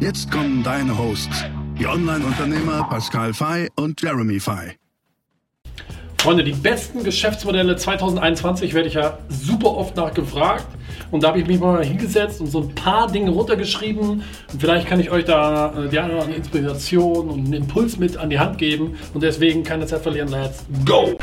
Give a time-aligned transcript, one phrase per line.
[0.00, 1.44] Jetzt kommen deine Hosts,
[1.78, 4.76] die Online-Unternehmer Pascal Fay und Jeremy Fay.
[6.18, 10.66] Freunde, die besten Geschäftsmodelle 2021 werde ich ja super oft nachgefragt.
[11.10, 14.22] Und da habe ich mich mal hingesetzt und so ein paar Dinge runtergeschrieben.
[14.52, 18.28] Und vielleicht kann ich euch da äh, die eine Inspiration und einen Impuls mit an
[18.28, 18.96] die Hand geben.
[19.14, 20.28] Und deswegen keine Zeit verlieren.
[20.28, 21.16] Let's go!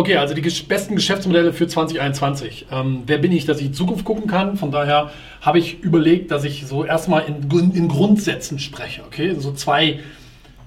[0.00, 2.68] Okay, also die besten Geschäftsmodelle für 2021.
[2.72, 4.56] Ähm, wer bin ich, dass ich in Zukunft gucken kann?
[4.56, 5.10] Von daher
[5.42, 9.02] habe ich überlegt, dass ich so erstmal in, in Grundsätzen spreche.
[9.02, 10.00] Okay, so zwei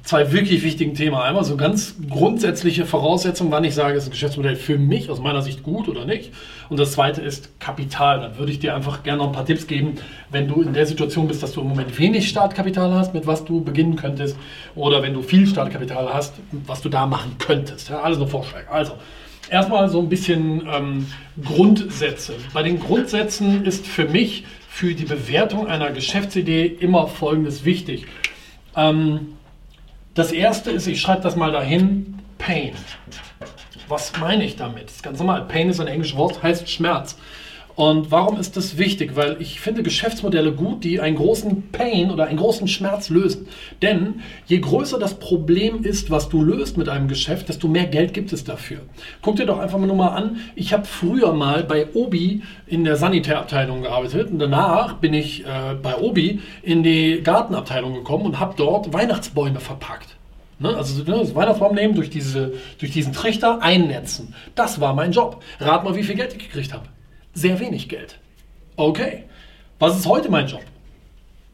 [0.03, 1.15] zwei wirklich wichtigen Themen.
[1.15, 5.41] Einmal so ganz grundsätzliche Voraussetzungen, wann ich sage, ist ein Geschäftsmodell für mich aus meiner
[5.41, 6.31] Sicht gut oder nicht.
[6.69, 8.19] Und das zweite ist Kapital.
[8.19, 9.95] Dann würde ich dir einfach gerne noch ein paar Tipps geben,
[10.29, 13.45] wenn du in der Situation bist, dass du im Moment wenig Startkapital hast, mit was
[13.45, 14.35] du beginnen könntest,
[14.75, 16.33] oder wenn du viel Startkapital hast,
[16.67, 17.89] was du da machen könntest.
[17.89, 18.69] Ja, alles nur Vorschläge.
[18.69, 18.93] Also,
[19.49, 21.07] erstmal so ein bisschen ähm,
[21.41, 22.33] Grundsätze.
[22.53, 28.05] Bei den Grundsätzen ist für mich für die Bewertung einer Geschäftsidee immer Folgendes wichtig.
[28.75, 29.37] Ähm,
[30.13, 32.73] das erste ist, ich schreibe das mal dahin, Pain.
[33.87, 34.85] Was meine ich damit?
[34.85, 35.45] Das ist ganz normal.
[35.45, 37.17] Pain ist ein englisches Wort, heißt Schmerz.
[37.75, 39.15] Und warum ist das wichtig?
[39.15, 43.47] Weil ich finde Geschäftsmodelle gut, die einen großen Pain oder einen großen Schmerz lösen.
[43.81, 48.13] Denn je größer das Problem ist, was du löst mit einem Geschäft, desto mehr Geld
[48.13, 48.79] gibt es dafür.
[49.23, 50.37] Guck dir doch einfach mal nur mal an.
[50.55, 55.73] Ich habe früher mal bei Obi in der Sanitärabteilung gearbeitet und danach bin ich äh,
[55.81, 60.09] bei Obi in die Gartenabteilung gekommen und habe dort Weihnachtsbäume verpackt.
[60.59, 60.75] Ne?
[60.75, 64.35] Also ne, das Weihnachtsbaum nehmen, durch, diese, durch diesen Trichter einnetzen.
[64.53, 65.41] Das war mein Job.
[65.59, 66.92] Rat mal, wie viel Geld ich gekriegt habe
[67.33, 68.19] sehr wenig Geld.
[68.75, 69.23] Okay,
[69.79, 70.63] was ist heute mein Job?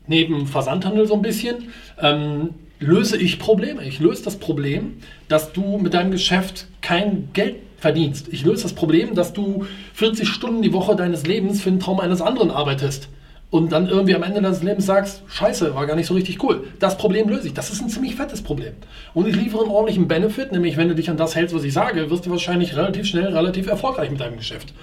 [0.08, 1.70] Neben Versandhandel so ein bisschen
[2.02, 3.84] ähm, löse ich Probleme.
[3.84, 4.98] Ich löse das Problem,
[5.28, 8.28] dass du mit deinem Geschäft kein Geld verdienst.
[8.32, 12.00] Ich löse das Problem, dass du 40 Stunden die Woche deines Lebens für den Traum
[12.00, 13.10] eines anderen arbeitest
[13.52, 16.68] und dann irgendwie am Ende deines Lebens sagst, scheiße, war gar nicht so richtig cool.
[16.80, 17.54] Das Problem löse ich.
[17.54, 18.74] Das ist ein ziemlich fettes Problem.
[19.14, 21.74] Und ich liefere einen ordentlichen Benefit, nämlich wenn du dich an das hältst, was ich
[21.74, 24.74] sage, wirst du wahrscheinlich relativ schnell relativ erfolgreich mit deinem Geschäft.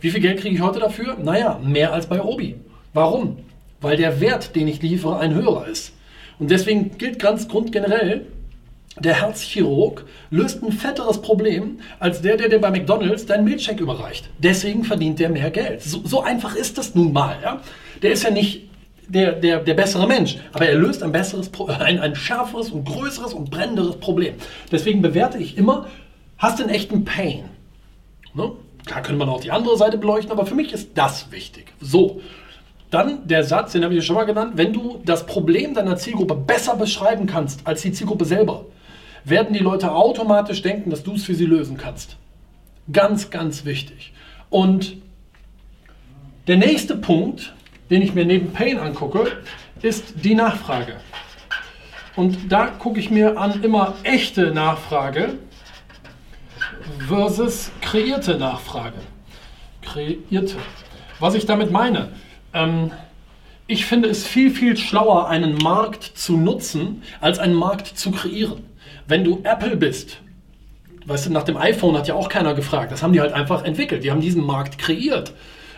[0.00, 1.16] Wie viel Geld kriege ich heute dafür?
[1.22, 2.56] Naja, mehr als bei Obi.
[2.94, 3.38] Warum?
[3.80, 5.92] Weil der Wert, den ich liefere, ein höherer ist.
[6.38, 8.26] Und deswegen gilt ganz grundgenerell,
[8.98, 14.28] der Herzchirurg löst ein fetteres Problem als der, der dir bei McDonalds deinen Milchshake überreicht.
[14.38, 15.82] Deswegen verdient der mehr Geld.
[15.82, 17.36] So, so einfach ist das nun mal.
[17.42, 17.60] Ja?
[18.02, 18.68] Der ist ja nicht
[19.08, 23.32] der, der, der bessere Mensch, aber er löst ein besseres, ein, ein schärferes und größeres
[23.32, 24.34] und brennenderes Problem.
[24.72, 25.86] Deswegen bewerte ich immer,
[26.38, 27.44] hast du einen echten Pain.
[28.34, 28.52] Ne?
[28.86, 31.72] Klar könnte man auch die andere Seite beleuchten, aber für mich ist das wichtig.
[31.80, 32.20] So,
[32.90, 36.34] dann der Satz, den habe ich schon mal genannt, wenn du das Problem deiner Zielgruppe
[36.34, 38.66] besser beschreiben kannst als die Zielgruppe selber,
[39.24, 42.16] werden die Leute automatisch denken, dass du es für sie lösen kannst.
[42.92, 44.12] Ganz, ganz wichtig.
[44.48, 44.96] Und
[46.48, 47.54] der nächste Punkt,
[47.90, 49.26] den ich mir neben Pain angucke,
[49.82, 50.94] ist die Nachfrage.
[52.16, 55.34] Und da gucke ich mir an immer echte Nachfrage
[57.08, 58.98] versus kreierte Nachfrage.
[59.82, 60.56] Kreierte.
[61.18, 62.10] Was ich damit meine,
[62.52, 62.90] ähm,
[63.66, 68.64] ich finde es viel, viel schlauer, einen Markt zu nutzen, als einen Markt zu kreieren.
[69.06, 70.18] Wenn du Apple bist,
[71.06, 72.92] weißt du, nach dem iPhone hat ja auch keiner gefragt.
[72.92, 74.04] Das haben die halt einfach entwickelt.
[74.04, 75.32] Die haben diesen Markt kreiert.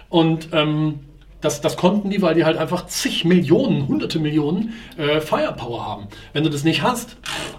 [0.08, 1.00] Und ähm,
[1.42, 6.06] das, das konnten die, weil die halt einfach zig Millionen, hunderte Millionen äh, Firepower haben.
[6.32, 7.16] Wenn du das nicht hast,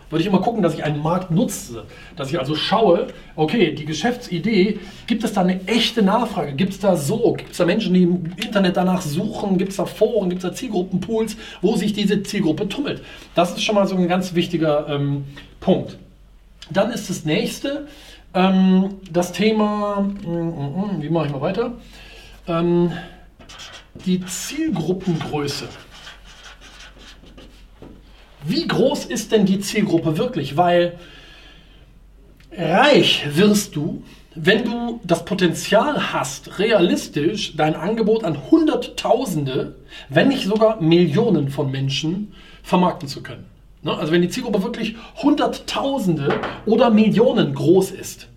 [0.09, 1.83] würde ich immer gucken, dass ich einen Markt nutze.
[2.15, 6.53] Dass ich also schaue, okay, die Geschäftsidee, gibt es da eine echte Nachfrage?
[6.53, 7.33] Gibt es da so?
[7.33, 9.57] Gibt es da Menschen, die im Internet danach suchen?
[9.57, 10.29] Gibt es da Foren?
[10.29, 13.03] Gibt es da Zielgruppenpools, wo sich diese Zielgruppe tummelt?
[13.35, 15.25] Das ist schon mal so ein ganz wichtiger ähm,
[15.59, 15.97] Punkt.
[16.71, 17.87] Dann ist das nächste
[18.33, 21.73] ähm, das Thema, mm, mm, mm, wie mache ich mal weiter?
[22.47, 22.91] Ähm,
[24.05, 25.67] die Zielgruppengröße.
[28.45, 30.57] Wie groß ist denn die Zielgruppe wirklich?
[30.57, 30.99] Weil
[32.51, 34.03] reich wirst du,
[34.35, 39.75] wenn du das Potenzial hast, realistisch dein Angebot an Hunderttausende,
[40.09, 43.45] wenn nicht sogar Millionen von Menschen vermarkten zu können.
[43.83, 43.95] Ne?
[43.95, 48.27] Also wenn die Zielgruppe wirklich Hunderttausende oder Millionen groß ist.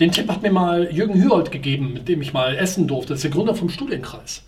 [0.00, 3.10] Den Tipp hat mir mal Jürgen Hühold gegeben, mit dem ich mal essen durfte.
[3.10, 4.42] Das ist der Gründer vom Studienkreis.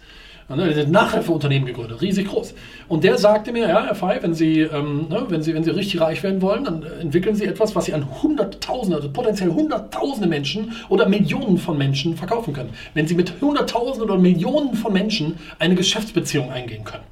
[0.57, 2.55] Ne, der hat ein Nachhilfeunternehmen gegründet, riesig groß.
[2.89, 5.71] Und der sagte mir, ja, Herr Fey, wenn Sie, ähm, ne, wenn, Sie, wenn Sie
[5.71, 10.29] richtig reich werden wollen, dann entwickeln Sie etwas, was Sie an Hunderttausende, also potenziell Hunderttausende
[10.29, 12.71] Menschen oder Millionen von Menschen verkaufen können.
[12.95, 17.05] Wenn Sie mit Hunderttausenden oder Millionen von Menschen eine Geschäftsbeziehung eingehen können.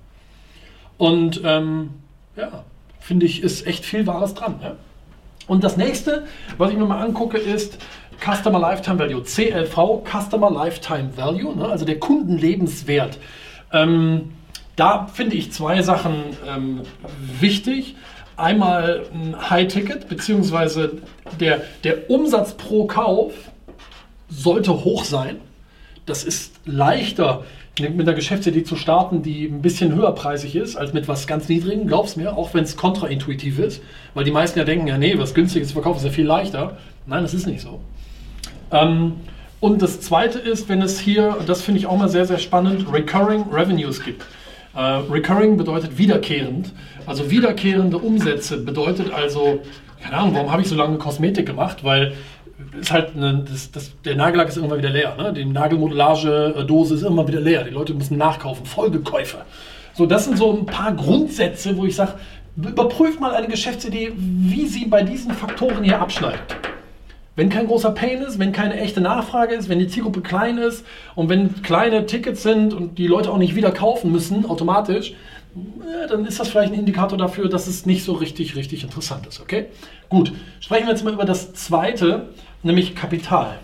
[0.98, 1.90] Und ähm,
[2.36, 2.64] ja,
[2.98, 4.56] finde ich, ist echt viel Wahres dran.
[4.62, 4.76] Ja?
[5.46, 6.26] Und das nächste,
[6.58, 7.78] was ich mir mal angucke, ist
[8.20, 11.67] Customer Lifetime Value, CLV, Customer Lifetime Value, ne?
[11.67, 13.19] also der Kundenlebenswert.
[13.72, 14.32] Ähm,
[14.76, 16.82] da finde ich zwei Sachen ähm,
[17.40, 17.96] wichtig.
[18.37, 20.99] Einmal ein High-Ticket, beziehungsweise
[21.38, 23.32] der, der Umsatz pro Kauf
[24.28, 25.37] sollte hoch sein.
[26.06, 27.44] Das ist leichter
[27.78, 31.87] mit einer Geschäftsidee zu starten, die ein bisschen höherpreisig ist, als mit was ganz Niedrigem,
[31.87, 33.82] glaub's mir, auch wenn es kontraintuitiv ist,
[34.12, 36.76] weil die meisten ja denken, ja nee, was Günstiges verkaufen ist ja viel leichter.
[37.06, 37.81] Nein, das ist nicht so.
[38.72, 39.14] Ähm,
[39.61, 42.90] und das zweite ist, wenn es hier, das finde ich auch mal sehr, sehr spannend,
[42.93, 44.25] Recurring Revenues gibt.
[44.75, 46.72] Äh, recurring bedeutet wiederkehrend.
[47.06, 49.61] Also wiederkehrende Umsätze bedeutet also,
[50.02, 51.84] keine Ahnung, warum habe ich so lange Kosmetik gemacht?
[51.84, 52.14] Weil
[52.78, 55.17] ist halt eine, das, das, der Nagellack ist immer wieder leer.
[55.17, 55.32] Ne?
[55.32, 57.64] Die Nagelmodellage-Dose ist immer wieder leer.
[57.64, 58.64] Die Leute müssen nachkaufen.
[58.64, 59.38] Folgekäufe.
[59.94, 62.14] So, das sind so ein paar Grundsätze, wo ich sage,
[62.56, 66.56] überprüft mal eine Geschäftsidee, wie sie bei diesen Faktoren hier abschneidet.
[67.40, 70.84] Wenn kein großer Pain ist, wenn keine echte Nachfrage ist, wenn die Zielgruppe klein ist
[71.14, 75.14] und wenn kleine Tickets sind und die Leute auch nicht wieder kaufen müssen, automatisch,
[76.10, 79.40] dann ist das vielleicht ein Indikator dafür, dass es nicht so richtig, richtig interessant ist.
[79.40, 79.69] Okay?
[80.10, 82.28] Gut, sprechen wir jetzt mal über das zweite,
[82.62, 83.58] nämlich Kapital.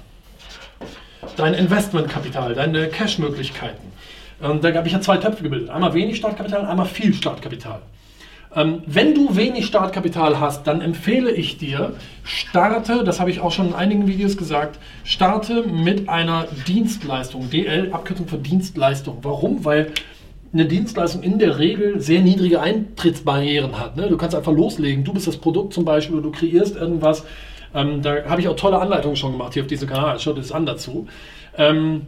[1.37, 3.93] Dein Investmentkapital, deine Cash-Möglichkeiten.
[4.43, 5.69] Ähm, da habe ich ja zwei Töpfe gebildet.
[5.69, 7.83] Einmal wenig Startkapital, einmal viel Startkapital.
[8.57, 11.93] Ähm, wenn du wenig Startkapital hast, dann empfehle ich dir,
[12.25, 17.51] starte, das habe ich auch schon in einigen Videos gesagt, starte mit einer Dienstleistung.
[17.51, 19.19] DL, Abkürzung für Dienstleistung.
[19.21, 19.67] Warum?
[19.67, 19.93] Weil
[20.55, 23.99] eine Dienstleistung in der Regel sehr niedrige Eintrittsbarrieren hat.
[23.99, 24.09] Ne?
[24.09, 25.05] Du kannst einfach loslegen.
[25.05, 27.27] Du bist das Produkt zum Beispiel oder du kreierst irgendwas.
[27.75, 30.19] Ähm, da habe ich auch tolle Anleitungen schon gemacht hier auf diesem Kanal.
[30.19, 31.09] Schaut es an dazu.
[31.59, 32.07] Ähm,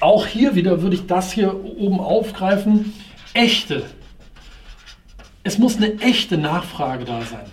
[0.00, 2.92] auch hier wieder würde ich das hier oben aufgreifen.
[3.32, 3.84] Echte
[5.44, 7.46] es muss eine echte Nachfrage da sein.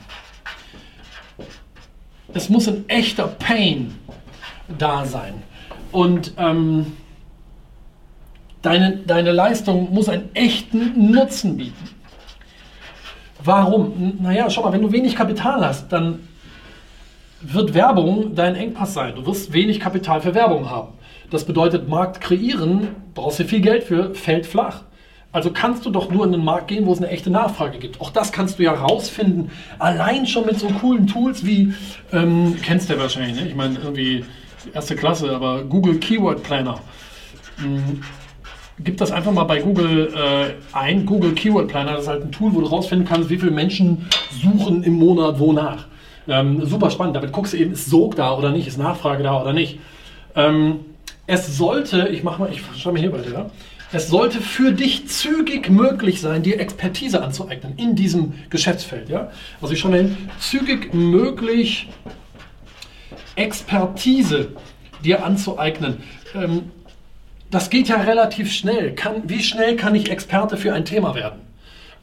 [2.34, 3.96] Es muss ein echter Pain
[4.78, 5.42] da sein.
[5.92, 6.98] Und ähm,
[8.62, 11.90] deine, deine Leistung muss einen echten Nutzen bieten.
[13.44, 14.18] Warum?
[14.22, 16.28] Naja, schau mal, wenn du wenig Kapital hast, dann
[17.42, 19.16] wird Werbung dein Engpass sein.
[19.16, 20.94] Du wirst wenig Kapital für Werbung haben.
[21.32, 24.84] Das bedeutet, Markt kreieren, brauchst du viel Geld für, fällt flach.
[25.32, 28.02] Also kannst du doch nur in den Markt gehen, wo es eine echte Nachfrage gibt.
[28.02, 31.74] Auch das kannst du ja rausfinden, allein schon mit so coolen Tools wie,
[32.12, 33.48] ähm, kennst du ja wahrscheinlich, ne?
[33.48, 34.26] ich meine irgendwie
[34.74, 36.80] erste Klasse, aber Google Keyword Planner.
[37.60, 38.02] Mhm.
[38.80, 42.32] Gib das einfach mal bei Google äh, ein, Google Keyword Planner, das ist halt ein
[42.32, 44.08] Tool, wo du rausfinden kannst, wie viele Menschen
[44.42, 45.86] suchen im Monat wonach.
[46.28, 49.40] Ähm, super spannend, damit guckst du eben, ist Sog da oder nicht, ist Nachfrage da
[49.40, 49.80] oder nicht.
[50.36, 50.80] Ähm,
[51.28, 53.50] es sollte, ich mach mal, ich schau mir hier weiter, ja?
[53.92, 59.10] Es sollte für dich zügig möglich sein, dir Expertise anzueignen in diesem Geschäftsfeld.
[59.10, 59.32] Ja?
[59.62, 61.88] Also ich schaue mal hin, zügig möglich
[63.36, 64.50] Expertise
[65.04, 65.98] dir anzueignen.
[66.36, 66.72] Ähm,
[67.50, 68.94] das geht ja relativ schnell.
[68.94, 71.40] Kann, wie schnell kann ich Experte für ein Thema werden?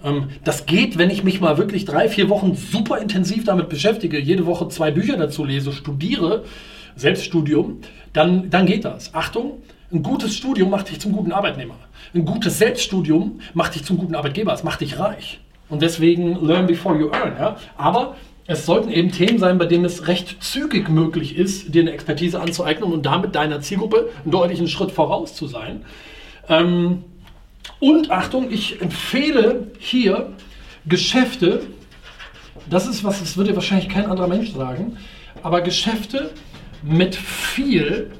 [0.03, 4.19] Ähm, das geht, wenn ich mich mal wirklich drei, vier Wochen super intensiv damit beschäftige,
[4.19, 6.45] jede Woche zwei Bücher dazu lese, studiere,
[6.97, 7.81] Selbststudium,
[8.13, 9.15] dann, dann geht das.
[9.15, 11.77] Achtung, ein gutes Studium macht dich zum guten Arbeitnehmer.
[12.15, 14.53] Ein gutes Selbststudium macht dich zum guten Arbeitgeber.
[14.53, 15.41] Es macht dich reich.
[15.69, 17.37] Und deswegen learn before you earn.
[17.39, 17.57] Ja?
[17.77, 18.17] Aber
[18.47, 22.41] es sollten eben Themen sein, bei denen es recht zügig möglich ist, dir eine Expertise
[22.41, 25.85] anzueignen und damit deiner Zielgruppe einen deutlichen Schritt voraus zu sein.
[26.49, 27.05] Ähm,
[27.81, 30.33] und Achtung, ich empfehle hier
[30.87, 31.63] Geschäfte,
[32.71, 34.97] das ist was, das würde wahrscheinlich kein anderer Mensch sagen,
[35.43, 36.31] aber Geschäfte
[36.83, 38.13] mit viel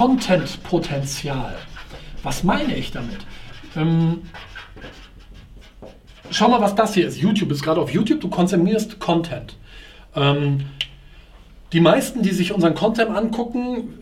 [0.00, 1.56] Content-Potenzial.
[2.22, 3.18] Was meine ich damit?
[3.76, 4.22] Ähm,
[6.30, 7.20] schau mal, was das hier ist.
[7.20, 9.58] YouTube ist gerade auf YouTube, du konsumierst Content.
[10.16, 10.62] Ähm,
[11.74, 13.98] die meisten, die sich unseren Content angucken,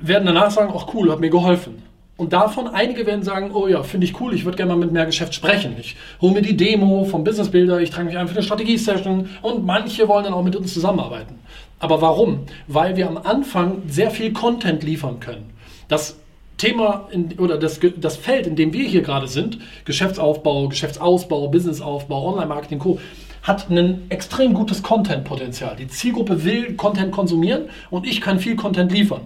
[0.00, 1.82] werden danach sagen, ach cool, hat mir geholfen.
[2.18, 4.92] Und davon einige werden sagen, oh ja, finde ich cool, ich würde gerne mal mit
[4.92, 5.76] mehr Geschäft sprechen.
[5.80, 9.30] Ich hole mir die Demo vom Business Builder, ich trage mich ein für eine Strategie-Session
[9.40, 11.38] und manche wollen dann auch mit uns zusammenarbeiten.
[11.78, 12.40] Aber warum?
[12.66, 15.50] Weil wir am Anfang sehr viel Content liefern können.
[15.88, 16.18] Das
[16.56, 22.32] Thema in, oder das, das Feld, in dem wir hier gerade sind, Geschäftsaufbau, Geschäftsausbau, Businessaufbau,
[22.32, 22.98] Online-Marketing, Co.,
[23.42, 25.76] hat ein extrem gutes Content-Potenzial.
[25.76, 29.22] Die Zielgruppe will Content konsumieren und ich kann viel Content liefern.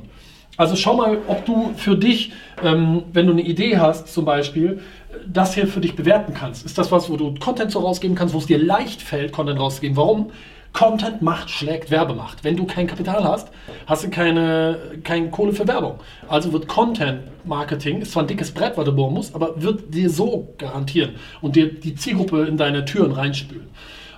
[0.59, 2.33] Also schau mal, ob du für dich,
[2.63, 4.81] ähm, wenn du eine Idee hast zum Beispiel,
[5.27, 6.67] das hier für dich bewerten kannst.
[6.67, 9.59] Ist das was, wo du Content so rausgeben kannst, wo es dir leicht fällt, Content
[9.59, 9.97] rauszugeben?
[9.97, 10.31] Warum?
[10.73, 12.45] Content macht schlägt Werbemacht.
[12.45, 13.49] Wenn du kein Kapital hast,
[13.87, 16.01] hast du keine, keine Kohle für Werbung.
[16.29, 19.95] Also wird Content Marketing, ist zwar ein dickes Brett, was du bohren musst, aber wird
[19.95, 23.69] dir so garantieren und dir die Zielgruppe in deine Türen reinspülen.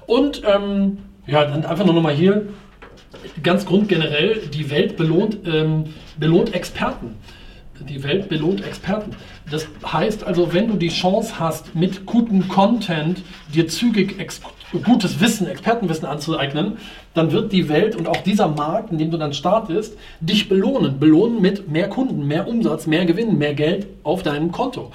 [0.06, 2.46] Und ähm, ja, dann einfach nur noch mal hier,
[3.42, 5.84] ganz grundgenerell, die Welt belohnt, ähm,
[6.18, 7.16] belohnt Experten.
[7.88, 9.16] Die Welt belohnt Experten.
[9.50, 14.20] Das heißt also, wenn du die Chance hast, mit gutem Content dir zügig
[14.84, 16.78] gutes Wissen, Expertenwissen anzueignen,
[17.14, 20.98] dann wird die Welt und auch dieser Markt, in dem du dann startest, dich belohnen.
[20.98, 24.90] Belohnen mit mehr Kunden, mehr Umsatz, mehr Gewinn, mehr Geld auf deinem Konto.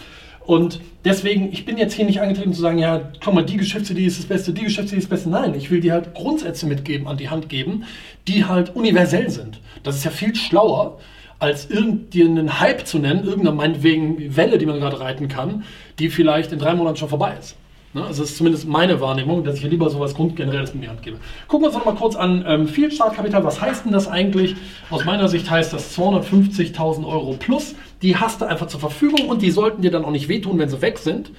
[0.49, 4.05] Und deswegen, ich bin jetzt hier nicht angetreten zu sagen, ja, komm mal, die Geschäftsidee
[4.05, 5.29] ist das Beste, die Geschäftsidee ist das Beste.
[5.29, 7.83] Nein, ich will dir halt Grundsätze mitgeben, an die Hand geben,
[8.27, 9.59] die halt universell sind.
[9.83, 10.97] Das ist ja viel schlauer,
[11.37, 15.63] als irgendeinen Hype zu nennen, irgendeine meinetwegen Welle, die man gerade reiten kann,
[15.99, 17.55] die vielleicht in drei Monaten schon vorbei ist.
[17.93, 18.03] Ne?
[18.05, 21.01] Also das ist zumindest meine Wahrnehmung, dass ich hier lieber sowas Grundgenerelles in die Hand
[21.01, 21.17] gebe.
[21.47, 23.43] Gucken wir uns noch mal kurz an ähm, viel Startkapital.
[23.43, 24.55] Was heißt denn das eigentlich?
[24.89, 27.75] Aus meiner Sicht heißt das 250.000 Euro plus.
[28.01, 30.69] Die hast du einfach zur Verfügung und die sollten dir dann auch nicht wehtun, wenn
[30.69, 31.31] sie weg sind.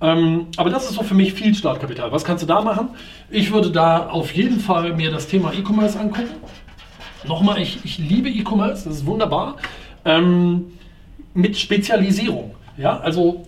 [0.00, 2.12] Ähm, aber das ist so für mich viel Startkapital.
[2.12, 2.90] Was kannst du da machen?
[3.30, 6.28] Ich würde da auf jeden Fall mir das Thema E-Commerce angucken.
[7.26, 9.56] Nochmal, ich, ich liebe E-Commerce, das ist wunderbar.
[10.04, 10.66] Ähm,
[11.34, 12.54] mit Spezialisierung.
[12.76, 13.47] Ja, also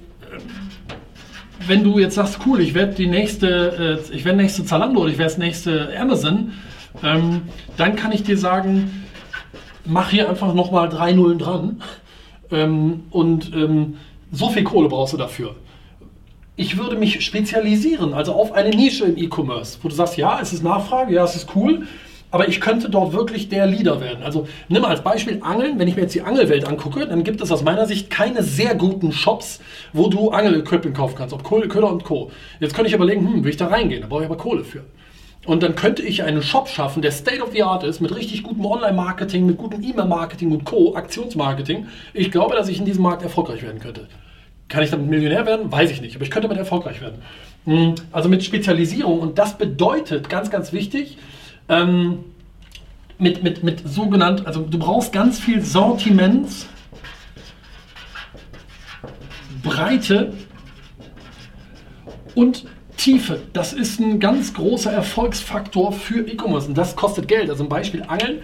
[1.67, 5.11] wenn du jetzt sagst, cool, ich werde die nächste, äh, ich werde nächste Zalando oder
[5.11, 6.53] ich werde das nächste Amazon,
[7.03, 7.43] ähm,
[7.77, 9.05] dann kann ich dir sagen,
[9.85, 11.83] mach hier einfach nochmal drei Nullen dran
[12.51, 13.97] ähm, und ähm,
[14.33, 15.57] so viel Kohle brauchst du dafür.
[16.57, 20.53] Ich würde mich spezialisieren, also auf eine Nische im E-Commerce, wo du sagst, ja, es
[20.53, 21.87] ist Nachfrage, ja, es ist cool,
[22.31, 24.23] aber ich könnte dort wirklich der Leader werden.
[24.23, 25.79] Also nimm als Beispiel Angeln.
[25.79, 28.75] Wenn ich mir jetzt die Angelwelt angucke, dann gibt es aus meiner Sicht keine sehr
[28.75, 29.61] guten Shops,
[29.93, 32.31] wo du Angel-Equipment kaufen kannst, ob Köder und Co.
[32.61, 34.03] Jetzt könnte ich überlegen, hm, will ich da reingehen?
[34.03, 34.85] Da brauche ich aber Kohle für.
[35.47, 38.43] Und dann könnte ich einen Shop schaffen, der State of the Art ist, mit richtig
[38.43, 41.89] gutem Online-Marketing, mit gutem E-Mail-Marketing und Co., Aktionsmarketing.
[42.13, 44.07] Ich glaube, dass ich in diesem Markt erfolgreich werden könnte.
[44.69, 45.73] Kann ich damit Millionär werden?
[45.73, 47.23] Weiß ich nicht, aber ich könnte damit erfolgreich werden.
[47.65, 51.17] Hm, also mit Spezialisierung und das bedeutet, ganz, ganz wichtig,
[51.71, 52.25] ähm,
[53.19, 56.49] mit, mit, mit sogenannt, also du brauchst ganz viel Sortiment,
[59.63, 60.33] Breite
[62.35, 63.41] und Tiefe.
[63.53, 67.49] Das ist ein ganz großer Erfolgsfaktor für E-Commerce und das kostet Geld.
[67.49, 68.41] Also ein Beispiel Angeln,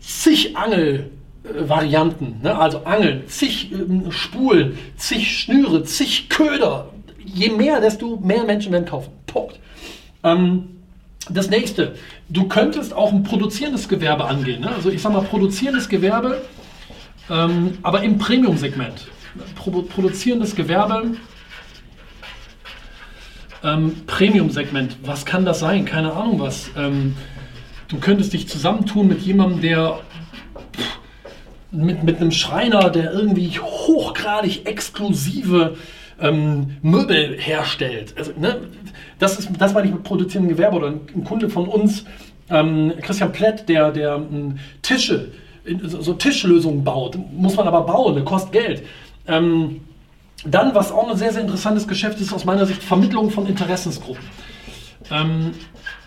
[0.00, 2.56] zig Angelvarianten, ne?
[2.58, 6.90] also Angeln, zig äh, Spulen, zig Schnüre, zig Köder.
[7.24, 9.12] Je mehr, desto mehr Menschen werden kaufen.
[9.26, 9.58] Punkt.
[10.22, 10.74] Ähm,
[11.30, 11.94] das nächste,
[12.28, 14.60] du könntest auch ein produzierendes Gewerbe angehen.
[14.60, 14.70] Ne?
[14.74, 16.42] Also ich sage mal produzierendes Gewerbe,
[17.30, 19.08] ähm, aber im Premium-Segment.
[19.56, 21.16] Pro produzierendes Gewerbe,
[23.64, 24.98] ähm, Premium-Segment.
[25.02, 25.84] Was kann das sein?
[25.84, 26.70] Keine Ahnung was.
[26.76, 27.16] Ähm,
[27.88, 29.98] du könntest dich zusammentun mit jemandem, der
[30.76, 30.98] pff,
[31.72, 35.76] mit, mit einem Schreiner, der irgendwie hochgradig exklusive
[36.20, 38.14] ähm, Möbel herstellt.
[38.16, 38.60] Also, ne,
[39.18, 42.04] das, ist, das meine ich mit produzierendem Gewerbe oder ein, ein Kunde von uns,
[42.50, 45.32] ähm, Christian Plett, der, der ähm, Tische,
[45.86, 48.82] so Tischlösungen baut, muss man aber bauen, das kostet Geld.
[49.26, 49.80] Ähm,
[50.44, 54.24] dann, was auch ein sehr, sehr interessantes Geschäft ist, aus meiner Sicht, Vermittlung von Interessensgruppen.
[55.10, 55.52] Ähm,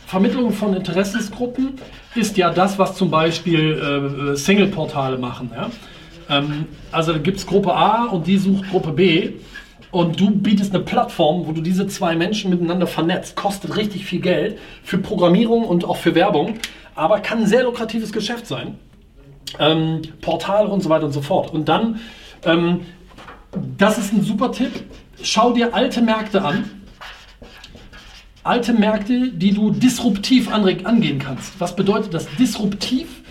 [0.05, 1.73] Vermittlung von Interessensgruppen
[2.15, 5.51] ist ja das, was zum Beispiel äh, Single-Portale machen.
[5.53, 5.69] Ja?
[6.29, 9.31] Ähm, also gibt es Gruppe A und die sucht Gruppe B.
[9.91, 13.36] Und du bietest eine Plattform, wo du diese zwei Menschen miteinander vernetzt.
[13.36, 16.56] Kostet richtig viel Geld für Programmierung und auch für Werbung,
[16.94, 18.77] aber kann ein sehr lukratives Geschäft sein.
[19.60, 21.53] Ähm, Portal und so weiter und so fort.
[21.53, 22.01] Und dann,
[22.44, 22.82] ähm,
[23.77, 24.72] das ist ein super Tipp.
[25.24, 26.70] Schau dir alte Märkte an.
[28.44, 31.60] Alte Märkte, die du disruptiv angehen kannst.
[31.60, 33.24] Was bedeutet das disruptiv?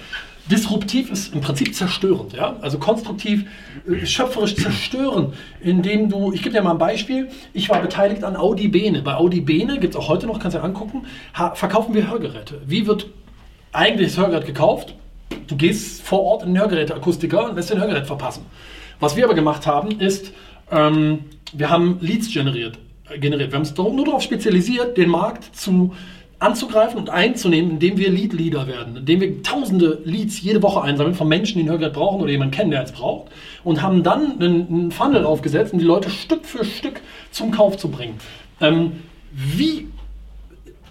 [0.50, 2.56] Disruptiv ist im Prinzip zerstörend, ja?
[2.60, 3.46] also konstruktiv,
[3.88, 8.36] äh, schöpferisch zerstören, indem du, ich gebe dir mal ein Beispiel, ich war beteiligt an
[8.36, 9.02] Audi Bene.
[9.02, 11.06] Bei Audi Bene, gibt es auch heute noch, kannst du dir angucken,
[11.54, 12.60] verkaufen wir Hörgeräte.
[12.64, 13.08] Wie wird
[13.72, 14.94] eigentlich das Hörgerät gekauft?
[15.48, 18.46] Du gehst vor Ort in den Hörgeräteakustiker und lässt den Hörgerät verpassen.
[19.00, 20.32] Was wir aber gemacht haben, ist,
[20.70, 22.78] ähm, wir haben Leads generiert,
[23.10, 23.50] äh, generiert.
[23.50, 25.92] Wir haben uns nur darauf spezialisiert, den Markt zu
[26.38, 31.28] anzugreifen und einzunehmen, indem wir Lead-Leader werden, indem wir tausende Leads jede Woche einsammeln von
[31.28, 33.30] Menschen, die ein Hörgerät brauchen oder jemanden kennen, der es braucht
[33.64, 37.00] und haben dann einen, einen Funnel aufgesetzt, um die Leute Stück für Stück
[37.30, 38.18] zum Kauf zu bringen.
[38.60, 39.02] Ähm,
[39.32, 39.88] wie,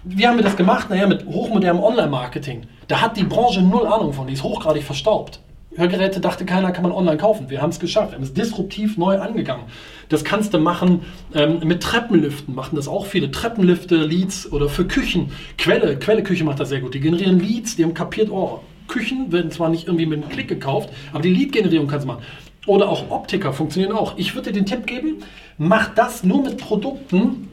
[0.02, 0.90] wie haben wir das gemacht?
[0.90, 2.62] Naja, mit hochmodernem Online-Marketing.
[2.88, 5.40] Da hat die Branche null Ahnung von, die ist hochgradig verstaubt.
[5.74, 7.50] Hörgeräte dachte keiner, kann man online kaufen.
[7.50, 8.12] Wir haben es geschafft.
[8.12, 9.64] Wir haben es disruptiv neu angegangen.
[10.08, 11.02] Das kannst du machen
[11.34, 12.54] ähm, mit Treppenliften.
[12.54, 13.30] Machen das auch viele.
[13.30, 15.32] Treppenlifte, Leads oder für Küchen.
[15.58, 16.94] Quelle, Quelle Küche macht das sehr gut.
[16.94, 20.48] Die generieren Leads, die haben kapiert, oh, Küchen werden zwar nicht irgendwie mit einem Klick
[20.48, 22.22] gekauft, aber die Lead-Generierung kannst du machen.
[22.66, 24.16] Oder auch Optiker funktionieren auch.
[24.16, 25.22] Ich würde dir den Tipp geben,
[25.58, 27.48] mach das nur mit Produkten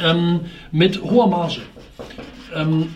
[0.00, 0.40] ähm,
[0.72, 1.60] mit hoher Marge.
[2.54, 2.94] Ähm,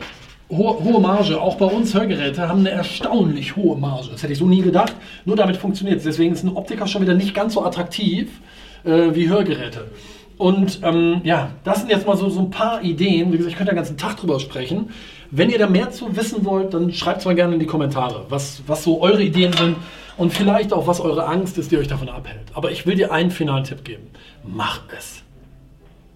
[0.57, 1.41] hohe, hohe Marge.
[1.41, 4.09] Auch bei uns Hörgeräte haben eine erstaunlich hohe Marge.
[4.13, 4.95] Das hätte ich so nie gedacht.
[5.25, 6.05] Nur damit funktioniert es.
[6.05, 8.29] Deswegen ist ein Optiker schon wieder nicht ganz so attraktiv
[8.85, 9.87] äh, wie Hörgeräte.
[10.39, 13.33] Und ähm, ja, das sind jetzt mal so, so ein paar Ideen.
[13.33, 14.91] Wie gesagt, ich könnte den ganzen Tag drüber sprechen.
[15.31, 18.27] Wenn ihr da mehr zu wissen wollt, dann schreibt es mal gerne in die Kommentare,
[18.29, 19.77] was, was so eure Ideen sind
[20.17, 22.49] und vielleicht auch, was eure Angst ist, die euch davon abhält.
[22.55, 24.09] Aber ich will dir einen finalen Tipp geben.
[24.45, 25.23] Mach es.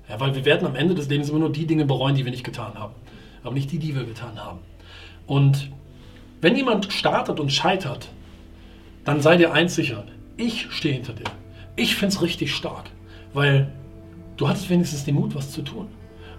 [0.09, 2.31] Ja, weil wir werden am Ende des Lebens immer nur die Dinge bereuen, die wir
[2.31, 2.93] nicht getan haben
[3.47, 4.59] aber nicht die, die wir getan haben.
[5.27, 5.71] Und
[6.41, 8.09] wenn jemand startet und scheitert,
[9.05, 10.05] dann sei dir eins sicher,
[10.37, 11.25] ich stehe hinter dir.
[11.77, 12.91] Ich finde es richtig stark,
[13.33, 13.73] weil
[14.37, 15.89] du hattest wenigstens den Mut, was zu tun.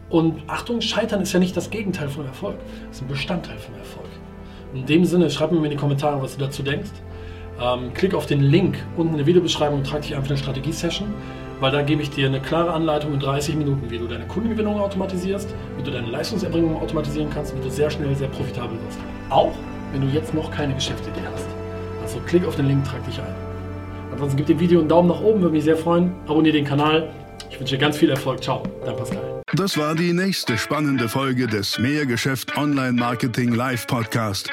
[0.09, 2.57] Und Achtung, Scheitern ist ja nicht das Gegenteil von Erfolg,
[2.89, 4.09] es ist ein Bestandteil von Erfolg.
[4.73, 6.91] In dem Sinne, schreib mir in die Kommentare, was du dazu denkst.
[7.59, 11.13] Ähm, klick auf den Link unten in der Videobeschreibung und trag dich einfach eine Strategie-Session
[11.59, 14.79] weil da gebe ich dir eine klare Anleitung in 30 Minuten, wie du deine Kundengewinnung
[14.79, 18.99] automatisierst, wie du deine Leistungserbringung automatisieren kannst, wie du sehr schnell sehr profitabel wirst.
[19.29, 19.53] Auch
[19.91, 21.47] wenn du jetzt noch keine Geschäftsidee hast.
[22.01, 23.35] Also klick auf den Link, trag dich ein.
[24.11, 26.13] Ansonsten gib dem Video einen Daumen nach oben, würde mich sehr freuen.
[26.27, 27.09] Abonniere den Kanal.
[27.49, 28.43] Ich wünsche dir ganz viel Erfolg.
[28.43, 29.41] Ciao, dein Pascal.
[29.53, 34.49] Das war die nächste spannende Folge des Mehrgeschäft Online Marketing Live Podcast.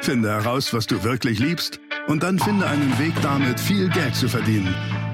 [0.00, 4.28] Finde heraus, was du wirklich liebst und dann finde einen Weg damit, viel Geld zu
[4.28, 4.74] verdienen.